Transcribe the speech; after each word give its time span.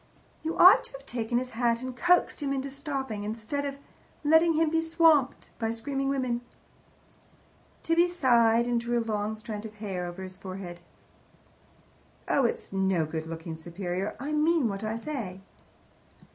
You 0.41 0.57
ought 0.57 0.83
to 0.85 0.91
have 0.93 1.05
taken 1.05 1.37
his 1.37 1.51
hat 1.51 1.83
and 1.83 1.95
coaxed 1.95 2.41
him 2.41 2.51
into 2.51 2.71
stopping, 2.71 3.23
instead 3.23 3.65
of 3.65 3.75
letting 4.23 4.53
him 4.53 4.71
be 4.71 4.81
swamped 4.81 5.51
by 5.59 5.69
screaming 5.69 6.09
women." 6.09 6.41
Tibby 7.83 8.07
sighed, 8.07 8.65
and 8.65 8.79
drew 8.81 8.97
a 8.97 9.05
long 9.05 9.35
strand 9.35 9.63
of 9.63 9.75
hair 9.75 10.07
over 10.07 10.23
his 10.23 10.37
forehead. 10.37 10.81
"Oh, 12.27 12.45
it's 12.45 12.73
no 12.73 13.05
good 13.05 13.27
looking 13.27 13.55
superior. 13.55 14.15
I 14.19 14.31
mean 14.31 14.67
what 14.67 14.83
I 14.83 14.97
say." 14.97 15.41